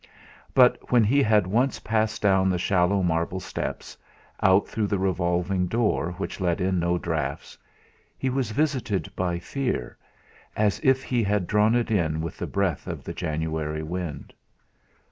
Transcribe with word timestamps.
But 0.55 0.91
when 0.91 1.03
he 1.03 1.21
had 1.21 1.45
once 1.45 1.79
passed 1.79 2.23
down 2.23 2.49
the 2.49 2.57
shallow 2.57 3.03
marble 3.03 3.39
steps, 3.39 3.95
out 4.41 4.67
through 4.67 4.87
the 4.87 4.97
revolving 4.97 5.67
door 5.67 6.13
which 6.13 6.39
let 6.41 6.59
in 6.59 6.79
no 6.79 6.97
draughts, 6.97 7.55
he 8.17 8.27
was 8.27 8.49
visited 8.49 9.15
by 9.15 9.37
fear, 9.37 9.99
as 10.55 10.79
if 10.81 11.03
he 11.03 11.21
had 11.21 11.45
drawn 11.45 11.75
it 11.75 11.91
in 11.91 12.19
with 12.19 12.39
the 12.39 12.47
breath 12.47 12.87
of 12.87 13.03
the 13.03 13.13
January 13.13 13.83
wind. 13.83 14.33